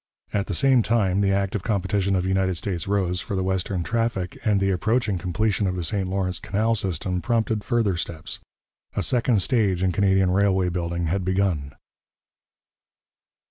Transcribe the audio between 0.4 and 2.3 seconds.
the same time, the active competition of